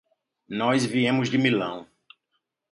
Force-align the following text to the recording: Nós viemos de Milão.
Nós 0.49 0.83
viemos 0.83 1.29
de 1.29 1.37
Milão. 1.37 1.87